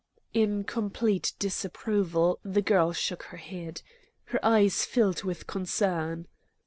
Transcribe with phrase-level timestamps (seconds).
[0.33, 3.83] In complete disapproval the girl shook her head.
[4.23, 6.27] Her eyes filled with concern.